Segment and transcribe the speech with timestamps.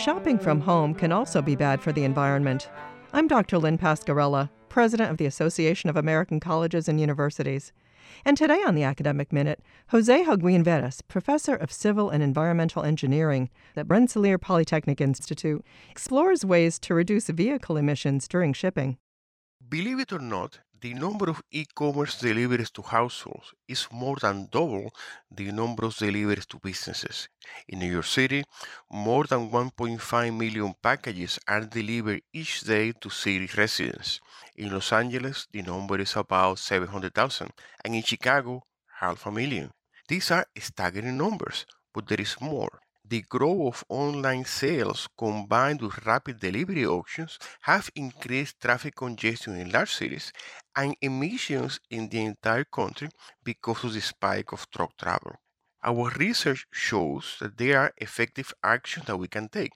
[0.00, 2.70] shopping from home can also be bad for the environment.
[3.12, 3.58] I'm Dr.
[3.58, 7.70] Lynn Pasquerella, president of the Association of American Colleges and Universities.
[8.24, 13.50] And today on the Academic Minute, Jose Holguin Veras, professor of civil and environmental engineering
[13.76, 18.96] at Rensselaer Polytechnic Institute, explores ways to reduce vehicle emissions during shipping.
[19.68, 24.90] Believe it or not, the number of e-commerce deliveries to households is more than double
[25.30, 27.28] the number of deliveries to businesses.
[27.68, 28.44] In New York City,
[28.90, 34.20] more than 1.5 million packages are delivered each day to city residents.
[34.56, 37.50] In Los Angeles, the number is about 700,000,
[37.84, 38.62] and in Chicago,
[39.00, 39.70] half a million.
[40.08, 42.80] These are staggering numbers, but there is more.
[43.10, 49.70] The growth of online sales combined with rapid delivery options have increased traffic congestion in
[49.70, 50.32] large cities
[50.76, 53.08] and emissions in the entire country
[53.42, 55.34] because of the spike of truck travel.
[55.82, 59.72] Our research shows that there are effective actions that we can take.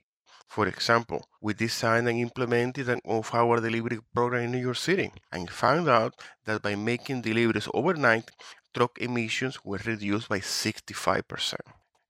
[0.47, 5.11] For example, we designed and implemented an off hour delivery program in New York City
[5.31, 6.13] and found out
[6.45, 8.31] that by making deliveries overnight,
[8.73, 11.59] truck emissions were reduced by 65%.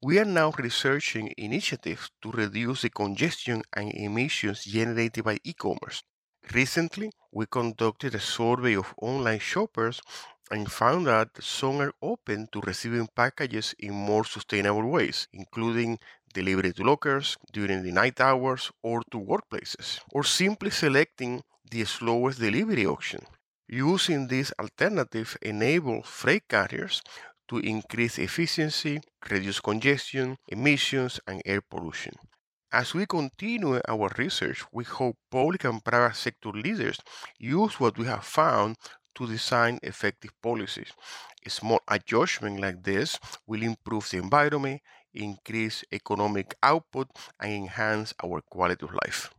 [0.07, 6.03] We are now researching initiatives to reduce the congestion and emissions generated by e-commerce.
[6.53, 9.99] Recently, we conducted a survey of online shoppers
[10.51, 15.97] and found that some are open to receiving packages in more sustainable ways, including
[16.31, 22.39] delivery to lockers during the night hours or to workplaces, or simply selecting the slowest
[22.39, 23.21] delivery option.
[23.67, 27.01] Using this alternative enables freight carriers
[27.49, 32.13] to increase efficiency, reduce congestion, emissions, and air pollution.
[32.71, 36.99] As we continue our research, we hope public and private sector leaders
[37.39, 38.75] use what we have found
[39.15, 40.91] to design effective policies.
[41.45, 44.81] A small adjustment like this will improve the environment,
[45.13, 47.07] increase economic output,
[47.39, 49.29] and enhance our quality of life.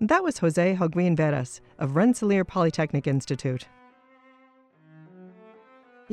[0.00, 3.66] That was Jose Holguin Veras of Rensselaer Polytechnic Institute.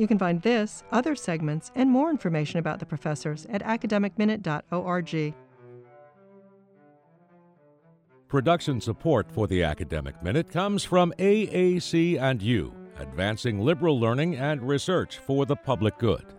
[0.02, 5.34] You can find this, other segments, and more information about the professors at academicminute.org.
[8.26, 14.60] Production support for the Academic Minute comes from AAC and U, advancing liberal learning and
[14.66, 16.34] research for the public good.